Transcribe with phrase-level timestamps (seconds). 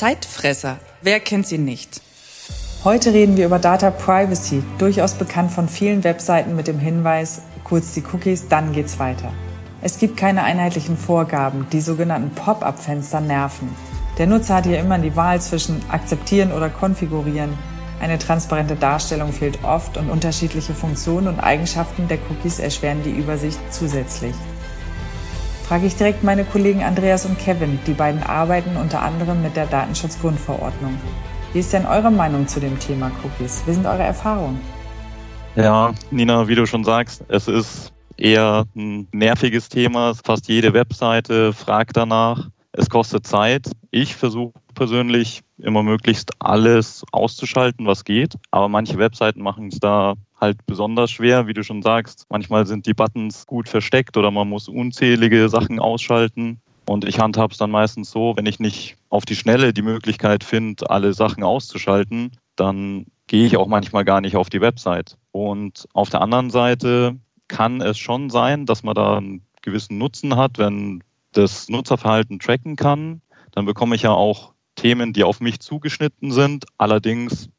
[0.00, 2.00] Zeitfresser, wer kennt sie nicht?
[2.84, 7.92] Heute reden wir über Data Privacy, durchaus bekannt von vielen Webseiten mit dem Hinweis, kurz
[7.92, 9.30] die Cookies, dann geht's weiter.
[9.82, 13.68] Es gibt keine einheitlichen Vorgaben, die sogenannten Pop-up-Fenster nerven.
[14.16, 17.52] Der Nutzer hat hier immer die Wahl zwischen akzeptieren oder konfigurieren.
[18.00, 23.60] Eine transparente Darstellung fehlt oft und unterschiedliche Funktionen und Eigenschaften der Cookies erschweren die Übersicht
[23.70, 24.34] zusätzlich.
[25.70, 27.78] Frage ich direkt meine Kollegen Andreas und Kevin.
[27.86, 30.98] Die beiden arbeiten unter anderem mit der Datenschutzgrundverordnung.
[31.52, 33.62] Wie ist denn eure Meinung zu dem Thema Cookies?
[33.66, 34.60] Wie sind eure Erfahrungen?
[35.54, 40.14] Ja, Nina, wie du schon sagst, es ist eher ein nerviges Thema.
[40.24, 42.48] Fast jede Webseite fragt danach.
[42.72, 43.70] Es kostet Zeit.
[43.92, 48.34] Ich versuche persönlich immer möglichst alles auszuschalten, was geht.
[48.50, 52.26] Aber manche Webseiten machen es da halt besonders schwer, wie du schon sagst.
[52.30, 56.60] Manchmal sind die Buttons gut versteckt oder man muss unzählige Sachen ausschalten.
[56.86, 60.42] Und ich handhabe es dann meistens so, wenn ich nicht auf die Schnelle die Möglichkeit
[60.42, 65.16] finde, alle Sachen auszuschalten, dann gehe ich auch manchmal gar nicht auf die Website.
[65.30, 67.16] Und auf der anderen Seite
[67.46, 72.76] kann es schon sein, dass man da einen gewissen Nutzen hat, wenn das Nutzerverhalten tracken
[72.76, 73.20] kann.
[73.52, 76.64] Dann bekomme ich ja auch Themen, die auf mich zugeschnitten sind.
[76.78, 77.50] Allerdings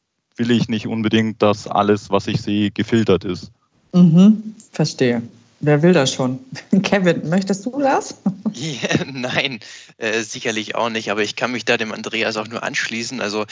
[0.41, 3.51] will ich nicht unbedingt, dass alles, was ich sehe, gefiltert ist.
[3.93, 5.21] Mhm, verstehe.
[5.61, 6.39] Wer will das schon?
[6.83, 8.15] Kevin, möchtest du das?
[8.53, 9.61] Yeah, nein,
[9.97, 11.09] äh, sicherlich auch nicht.
[11.09, 13.21] Aber ich kann mich da dem Andreas auch nur anschließen.
[13.21, 13.45] Also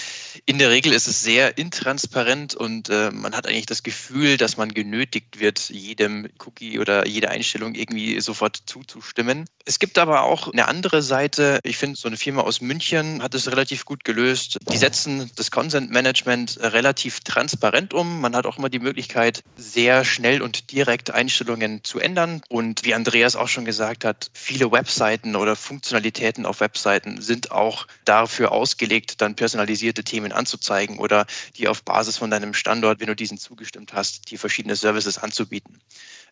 [0.46, 4.58] in der Regel ist es sehr intransparent und äh, man hat eigentlich das Gefühl, dass
[4.58, 9.46] man genötigt wird, jedem Cookie oder jeder Einstellung irgendwie sofort zuzustimmen.
[9.66, 11.60] Es gibt aber auch eine andere Seite.
[11.64, 14.58] Ich finde, so eine Firma aus München hat es relativ gut gelöst.
[14.72, 18.20] Die setzen das Consent Management relativ transparent um.
[18.20, 22.42] Man hat auch immer die Möglichkeit, sehr schnell und direkt Einstellungen zu ändern.
[22.50, 27.88] Und wie Andreas auch schon gesagt hat, viele Webseiten oder Funktionalitäten auf Webseiten sind auch
[28.06, 31.26] dafür ausgelegt, dann personalisierte Themen anzuzeigen oder
[31.58, 35.80] die auf Basis von deinem Standort, wenn du diesen zugestimmt hast, die verschiedene Services anzubieten.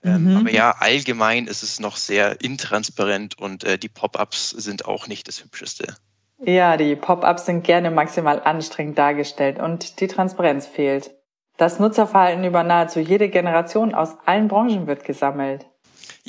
[0.03, 0.37] Ähm, mhm.
[0.37, 5.27] aber ja, allgemein ist es noch sehr intransparent und äh, die Pop-ups sind auch nicht
[5.27, 5.95] das Hübscheste.
[6.39, 11.16] Ja, die Pop-ups sind gerne maximal anstrengend dargestellt und die Transparenz fehlt.
[11.57, 15.65] Das Nutzerverhalten über nahezu jede Generation aus allen Branchen wird gesammelt.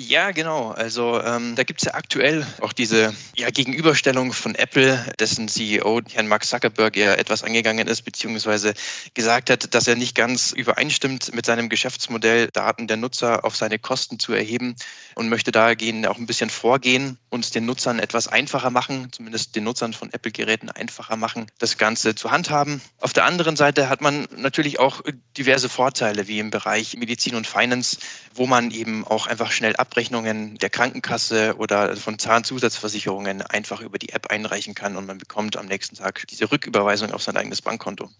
[0.01, 0.71] Ja, genau.
[0.71, 6.03] Also ähm, da gibt es ja aktuell auch diese ja, Gegenüberstellung von Apple, dessen CEO,
[6.13, 8.75] Herrn Mark Zuckerberg, ja etwas angegangen ist, beziehungsweise
[9.15, 13.81] gesagt hat, dass er nicht ganz übereinstimmt mit seinem Geschäftsmodell, Daten der Nutzer auf seine
[13.81, 14.77] Kosten zu erheben
[15.17, 19.65] und möchte dahingehend auch ein bisschen vorgehen und den Nutzern etwas einfacher machen, zumindest den
[19.65, 22.81] Nutzern von Apple-Geräten einfacher machen, das Ganze zu handhaben.
[23.01, 25.03] Auf der anderen Seite hat man natürlich auch
[25.37, 27.97] diverse Vorteile, wie im Bereich Medizin und Finance,
[28.33, 33.99] wo man eben auch einfach schnell ab Abrechnungen der Krankenkasse oder von Zahnzusatzversicherungen einfach über
[33.99, 37.63] die App einreichen kann und man bekommt am nächsten Tag diese Rücküberweisung auf sein eigenes
[37.63, 38.11] Bankkonto.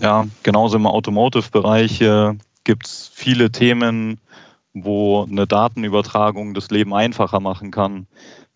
[0.00, 2.32] Ja, genauso im Automotive-Bereich äh,
[2.64, 4.18] gibt es viele Themen,
[4.72, 8.06] wo eine Datenübertragung das Leben einfacher machen kann.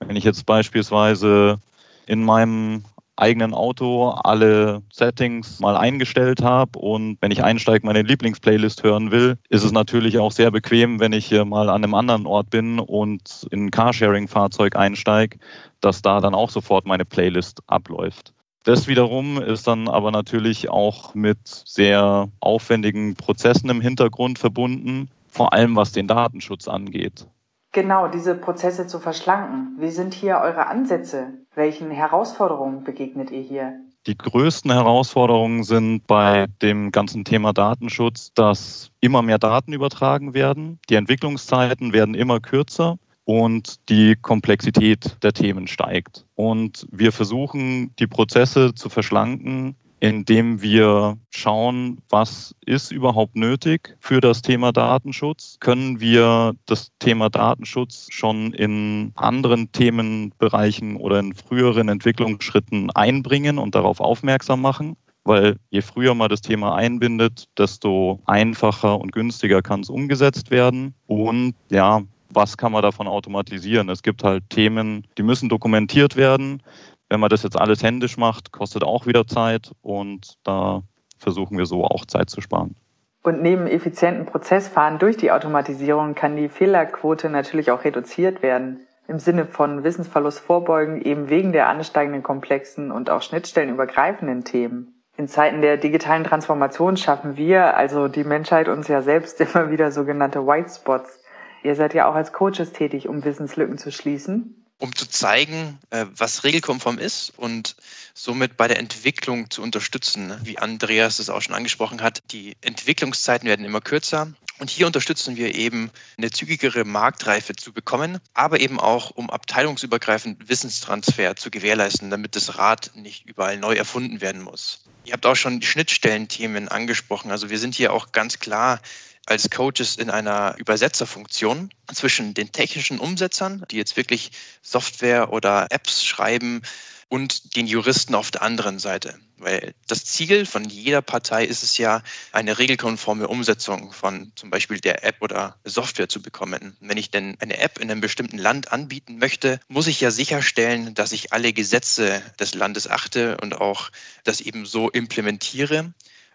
[0.00, 1.58] Wenn ich jetzt beispielsweise
[2.06, 2.84] in meinem
[3.18, 9.38] eigenen Auto alle Settings mal eingestellt habe und wenn ich einsteige, meine Lieblingsplaylist hören will,
[9.48, 12.78] ist es natürlich auch sehr bequem, wenn ich hier mal an einem anderen Ort bin
[12.78, 15.38] und in ein Carsharing-Fahrzeug einsteige,
[15.80, 18.32] dass da dann auch sofort meine Playlist abläuft.
[18.64, 25.52] Das wiederum ist dann aber natürlich auch mit sehr aufwendigen Prozessen im Hintergrund verbunden, vor
[25.52, 27.26] allem was den Datenschutz angeht.
[27.72, 29.76] Genau, diese Prozesse zu verschlanken.
[29.78, 31.34] Wie sind hier eure Ansätze?
[31.58, 33.80] Welchen Herausforderungen begegnet ihr hier?
[34.06, 40.78] Die größten Herausforderungen sind bei dem ganzen Thema Datenschutz, dass immer mehr Daten übertragen werden.
[40.88, 46.26] Die Entwicklungszeiten werden immer kürzer und die Komplexität der Themen steigt.
[46.36, 54.20] Und wir versuchen, die Prozesse zu verschlanken, indem wir schauen, was ist überhaupt nötig für
[54.20, 55.56] das Thema Datenschutz.
[55.60, 63.74] Können wir das Thema Datenschutz schon in anderen Themenbereichen oder in früheren Entwicklungsschritten einbringen und
[63.74, 64.96] darauf aufmerksam machen?
[65.24, 70.94] Weil je früher man das Thema einbindet, desto einfacher und günstiger kann es umgesetzt werden.
[71.06, 73.88] Und ja, was kann man davon automatisieren?
[73.88, 76.62] Es gibt halt Themen, die müssen dokumentiert werden.
[77.08, 80.82] Wenn man das jetzt alles händisch macht, kostet auch wieder Zeit und da
[81.18, 82.76] versuchen wir so auch Zeit zu sparen.
[83.22, 88.86] Und neben effizienten Prozessfahren durch die Automatisierung kann die Fehlerquote natürlich auch reduziert werden.
[89.08, 95.02] Im Sinne von Wissensverlust vorbeugen, eben wegen der ansteigenden komplexen und auch schnittstellenübergreifenden Themen.
[95.16, 99.90] In Zeiten der digitalen Transformation schaffen wir, also die Menschheit, uns ja selbst immer wieder
[99.90, 101.24] sogenannte White Spots.
[101.64, 104.67] Ihr seid ja auch als Coaches tätig, um Wissenslücken zu schließen.
[104.78, 107.76] Um zu zeigen, äh, was regelkonform ist und
[108.14, 110.34] somit bei der Entwicklung zu unterstützen.
[110.42, 114.32] Wie Andreas es auch schon angesprochen hat, die Entwicklungszeiten werden immer kürzer.
[114.58, 120.48] Und hier unterstützen wir eben eine zügigere Marktreife zu bekommen, aber eben auch, um abteilungsübergreifend
[120.48, 124.80] Wissenstransfer zu gewährleisten, damit das Rad nicht überall neu erfunden werden muss.
[125.04, 127.30] Ihr habt auch schon die Schnittstellenthemen angesprochen.
[127.30, 128.80] Also wir sind hier auch ganz klar
[129.28, 134.30] als Coaches in einer Übersetzerfunktion zwischen den technischen Umsetzern, die jetzt wirklich
[134.62, 136.62] Software oder Apps schreiben,
[137.08, 139.18] und den Juristen auf der anderen Seite.
[139.38, 142.02] Weil das Ziel von jeder Partei ist es ja,
[142.32, 146.76] eine regelkonforme Umsetzung von zum Beispiel der App oder Software zu bekommen.
[146.80, 150.94] Wenn ich denn eine App in einem bestimmten Land anbieten möchte, muss ich ja sicherstellen,
[150.94, 153.90] dass ich alle Gesetze des Landes achte und auch
[154.24, 155.92] das eben so implementiere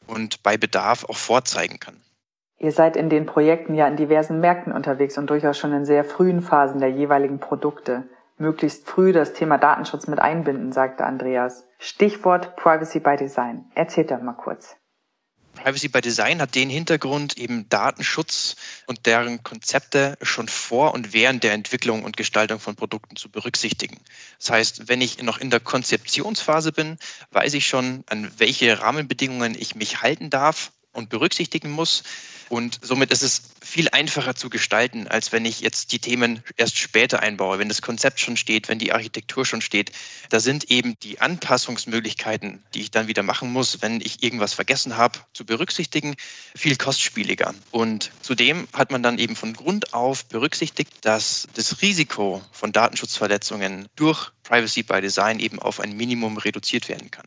[0.07, 2.01] und bei Bedarf auch vorzeigen kann.
[2.63, 6.05] Ihr seid in den Projekten ja in diversen Märkten unterwegs und durchaus schon in sehr
[6.05, 8.07] frühen Phasen der jeweiligen Produkte.
[8.37, 11.67] Möglichst früh das Thema Datenschutz mit einbinden, sagte Andreas.
[11.77, 13.65] Stichwort Privacy by Design.
[13.75, 14.77] Erzählt doch mal kurz.
[15.55, 18.55] Privacy by Design hat den Hintergrund, eben Datenschutz
[18.87, 23.99] und deren Konzepte schon vor und während der Entwicklung und Gestaltung von Produkten zu berücksichtigen.
[24.39, 26.97] Das heißt, wenn ich noch in der Konzeptionsphase bin,
[27.31, 32.03] weiß ich schon, an welche Rahmenbedingungen ich mich halten darf und berücksichtigen muss.
[32.49, 36.77] Und somit ist es viel einfacher zu gestalten, als wenn ich jetzt die Themen erst
[36.77, 39.91] später einbaue, wenn das Konzept schon steht, wenn die Architektur schon steht.
[40.29, 44.97] Da sind eben die Anpassungsmöglichkeiten, die ich dann wieder machen muss, wenn ich irgendwas vergessen
[44.97, 46.15] habe, zu berücksichtigen,
[46.55, 47.55] viel kostspieliger.
[47.71, 53.87] Und zudem hat man dann eben von Grund auf berücksichtigt, dass das Risiko von Datenschutzverletzungen
[53.95, 57.25] durch Privacy by Design eben auf ein Minimum reduziert werden kann.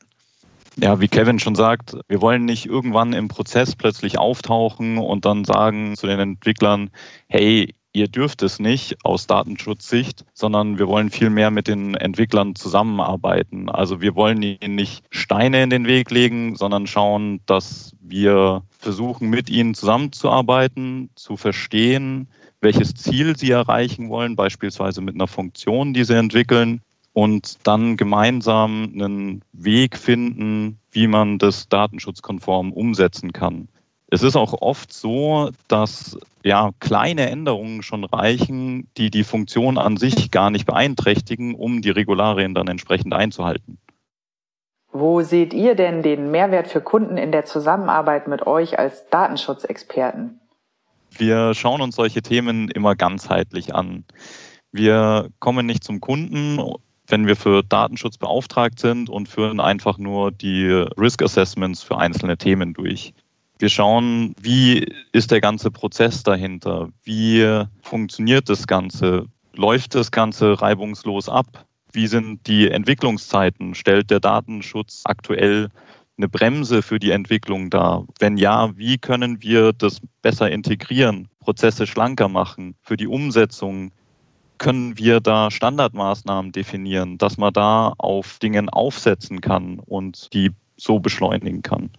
[0.78, 5.46] Ja, wie Kevin schon sagt, wir wollen nicht irgendwann im Prozess plötzlich auftauchen und dann
[5.46, 6.90] sagen zu den Entwicklern,
[7.28, 12.55] hey, ihr dürft es nicht aus Datenschutzsicht, sondern wir wollen viel mehr mit den Entwicklern
[12.55, 13.70] zusammenarbeiten.
[13.70, 19.31] Also wir wollen ihnen nicht Steine in den Weg legen, sondern schauen, dass wir versuchen,
[19.31, 22.29] mit ihnen zusammenzuarbeiten, zu verstehen,
[22.61, 26.82] welches Ziel sie erreichen wollen, beispielsweise mit einer Funktion, die sie entwickeln
[27.16, 33.68] und dann gemeinsam einen Weg finden, wie man das datenschutzkonform umsetzen kann.
[34.08, 39.96] Es ist auch oft so, dass ja kleine Änderungen schon reichen, die die Funktion an
[39.96, 43.78] sich gar nicht beeinträchtigen, um die Regularien dann entsprechend einzuhalten.
[44.92, 50.38] Wo seht ihr denn den Mehrwert für Kunden in der Zusammenarbeit mit euch als Datenschutzexperten?
[51.16, 54.04] Wir schauen uns solche Themen immer ganzheitlich an.
[54.70, 56.58] Wir kommen nicht zum Kunden
[57.08, 60.67] wenn wir für Datenschutz beauftragt sind und führen einfach nur die
[60.99, 63.14] Risk Assessments für einzelne Themen durch.
[63.58, 66.91] Wir schauen, wie ist der ganze Prozess dahinter?
[67.05, 69.26] Wie funktioniert das Ganze?
[69.55, 71.64] Läuft das Ganze reibungslos ab?
[71.91, 73.75] Wie sind die Entwicklungszeiten?
[73.75, 75.70] Stellt der Datenschutz aktuell
[76.19, 78.06] eine Bremse für die Entwicklung dar?
[78.19, 83.93] Wenn ja, wie können wir das besser integrieren, Prozesse schlanker machen für die Umsetzung?
[84.58, 90.99] Können wir da Standardmaßnahmen definieren, dass man da auf Dingen aufsetzen kann und die so
[90.99, 91.91] beschleunigen kann.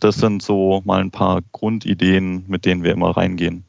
[0.00, 3.64] Das sind so mal ein paar Grundideen, mit denen wir immer reingehen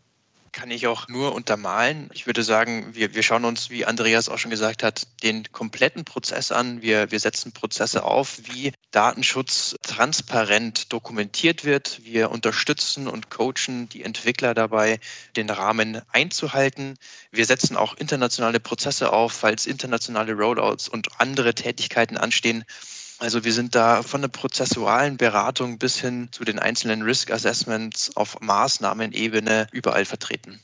[0.52, 2.10] kann ich auch nur untermalen.
[2.14, 6.06] Ich würde sagen, wir, wir schauen uns, wie Andreas auch schon gesagt hat, den kompletten
[6.06, 6.82] Prozess an.
[6.82, 12.02] Wir, wir setzen Prozesse auf, wie Datenschutz transparent dokumentiert wird.
[12.04, 15.00] Wir unterstützen und coachen die Entwickler dabei,
[15.36, 16.98] den Rahmen einzuhalten.
[17.32, 22.66] Wir setzen auch internationale Prozesse auf, falls internationale Rollouts und andere Tätigkeiten anstehen.
[23.22, 28.18] Also wir sind da von der prozessualen Beratung bis hin zu den einzelnen Risk Assessments
[28.18, 30.60] auf Maßnahmenebene überall vertreten.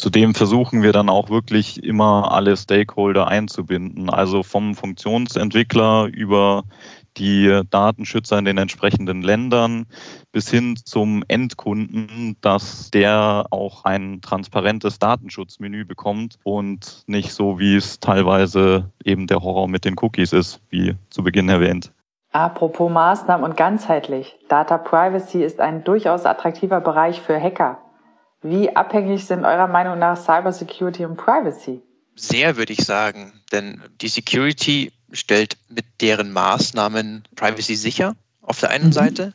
[0.00, 6.62] Zudem versuchen wir dann auch wirklich immer alle Stakeholder einzubinden, also vom Funktionsentwickler über
[7.18, 9.84] die Datenschützer in den entsprechenden Ländern
[10.32, 17.76] bis hin zum Endkunden, dass der auch ein transparentes Datenschutzmenü bekommt und nicht so, wie
[17.76, 21.92] es teilweise eben der Horror mit den Cookies ist, wie zu Beginn erwähnt.
[22.32, 24.38] Apropos Maßnahmen und ganzheitlich.
[24.48, 27.82] Data Privacy ist ein durchaus attraktiver Bereich für Hacker.
[28.42, 31.82] Wie abhängig sind eurer Meinung nach Cybersecurity und Privacy?
[32.16, 33.34] Sehr, würde ich sagen.
[33.52, 38.92] Denn die Security stellt mit deren Maßnahmen Privacy sicher auf der einen mhm.
[38.92, 39.34] Seite.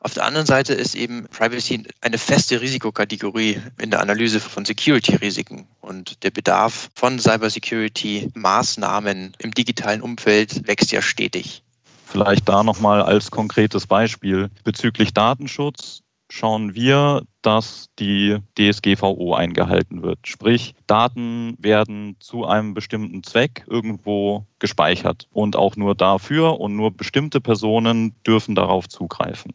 [0.00, 5.66] Auf der anderen Seite ist eben Privacy eine feste Risikokategorie in der Analyse von Security-Risiken.
[5.80, 11.62] Und der Bedarf von Cybersecurity-Maßnahmen im digitalen Umfeld wächst ja stetig.
[12.04, 20.18] Vielleicht da nochmal als konkretes Beispiel bezüglich Datenschutz schauen wir, dass die DSGVO eingehalten wird.
[20.24, 26.90] Sprich, Daten werden zu einem bestimmten Zweck irgendwo gespeichert und auch nur dafür und nur
[26.90, 29.52] bestimmte Personen dürfen darauf zugreifen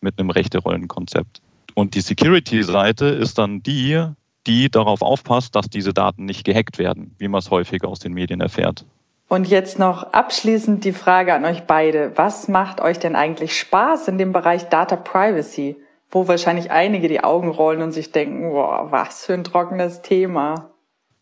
[0.00, 1.40] mit einem Rechte-Rollen-Konzept.
[1.74, 4.04] Und die Security-Seite ist dann die,
[4.46, 8.12] die darauf aufpasst, dass diese Daten nicht gehackt werden, wie man es häufig aus den
[8.12, 8.84] Medien erfährt.
[9.28, 12.12] Und jetzt noch abschließend die Frage an euch beide.
[12.16, 15.76] Was macht euch denn eigentlich Spaß in dem Bereich Data Privacy?
[16.12, 20.70] Wo wahrscheinlich einige die Augen rollen und sich denken, boah, was für ein trockenes Thema.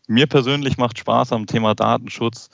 [0.07, 2.49] Mir persönlich macht Spaß am Thema Datenschutz,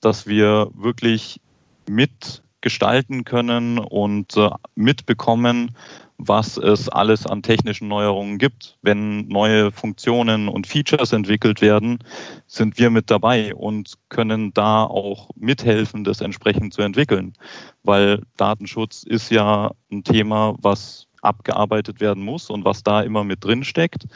[0.00, 1.40] dass wir wirklich
[1.86, 5.76] mitgestalten können und äh, mitbekommen,
[6.16, 8.78] was es alles an technischen Neuerungen gibt.
[8.80, 11.98] Wenn neue Funktionen und Features entwickelt werden,
[12.46, 17.34] sind wir mit dabei und können da auch mithelfen, das entsprechend zu entwickeln.
[17.82, 23.44] Weil Datenschutz ist ja ein Thema, was abgearbeitet werden muss und was da immer mit
[23.44, 24.06] drin steckt.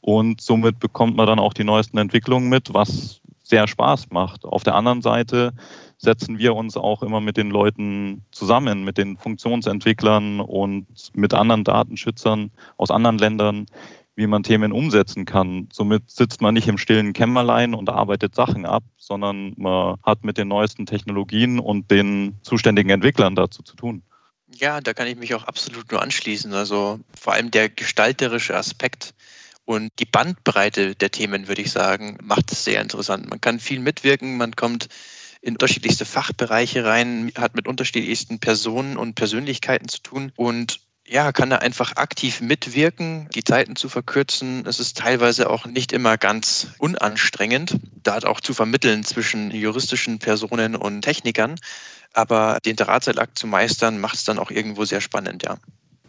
[0.00, 4.44] Und somit bekommt man dann auch die neuesten Entwicklungen mit, was sehr Spaß macht.
[4.44, 5.52] Auf der anderen Seite
[5.98, 11.64] setzen wir uns auch immer mit den Leuten zusammen, mit den Funktionsentwicklern und mit anderen
[11.64, 13.66] Datenschützern aus anderen Ländern,
[14.16, 15.68] wie man Themen umsetzen kann.
[15.72, 20.38] Somit sitzt man nicht im stillen Kämmerlein und arbeitet Sachen ab, sondern man hat mit
[20.38, 24.02] den neuesten Technologien und den zuständigen Entwicklern dazu zu tun.
[24.48, 26.52] Ja, da kann ich mich auch absolut nur anschließen.
[26.54, 29.14] Also vor allem der gestalterische Aspekt
[29.64, 33.28] und die Bandbreite der Themen, würde ich sagen, macht es sehr interessant.
[33.28, 34.88] Man kann viel mitwirken, man kommt
[35.42, 41.50] in unterschiedlichste Fachbereiche rein, hat mit unterschiedlichsten Personen und Persönlichkeiten zu tun und ja, kann
[41.50, 44.66] da einfach aktiv mitwirken, die Zeiten zu verkürzen.
[44.66, 50.74] Es ist teilweise auch nicht immer ganz unanstrengend, da auch zu vermitteln zwischen juristischen Personen
[50.74, 51.56] und Technikern.
[52.16, 55.56] Aber den Drahtseilakt zu meistern, macht es dann auch irgendwo sehr spannend, ja.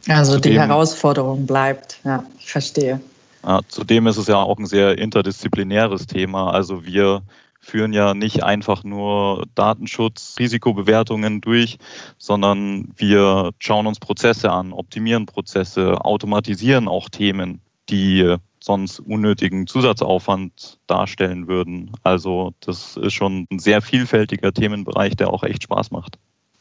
[0.08, 3.02] Also zudem, die Herausforderung bleibt, ja, ich verstehe.
[3.44, 6.52] Ja, zudem ist es ja auch ein sehr interdisziplinäres Thema.
[6.52, 7.24] Also wir
[7.60, 11.78] führen ja nicht einfach nur Datenschutz, Risikobewertungen durch,
[12.18, 17.60] sondern wir schauen uns Prozesse an, optimieren Prozesse, automatisieren auch Themen,
[17.90, 18.38] die
[18.68, 21.92] sonst unnötigen Zusatzaufwand darstellen würden.
[22.04, 26.20] Also das ist schon ein sehr vielfältiger Themenbereich, der auch echt Spaß macht.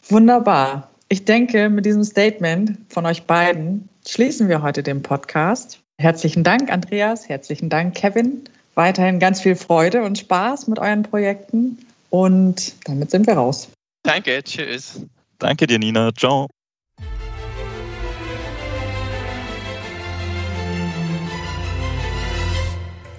[0.08, 0.88] Wunderbar.
[1.08, 5.80] Ich denke, mit diesem Statement von euch beiden schließen wir heute den Podcast.
[5.98, 7.28] Herzlichen Dank, Andreas.
[7.28, 11.78] Herzlichen Dank, Kevin weiterhin ganz viel Freude und Spaß mit euren Projekten
[12.10, 13.68] und damit sind wir raus.
[14.04, 15.00] Danke, tschüss.
[15.38, 16.14] Danke dir, Nina.
[16.14, 16.46] Ciao.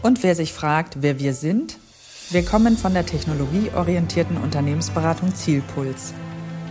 [0.07, 1.79] Und wer sich fragt, wer wir sind?
[2.29, 6.13] Wir kommen von der technologieorientierten Unternehmensberatung Zielpuls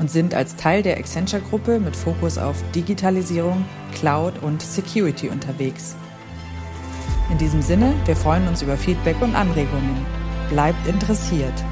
[0.00, 5.96] und sind als Teil der Accenture-Gruppe mit Fokus auf Digitalisierung, Cloud und Security unterwegs.
[7.30, 10.06] In diesem Sinne, wir freuen uns über Feedback und Anregungen.
[10.48, 11.62] Bleibt interessiert.